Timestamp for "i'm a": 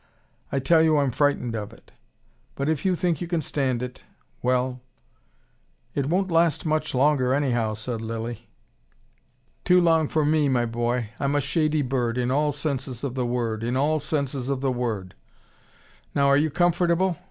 11.19-11.39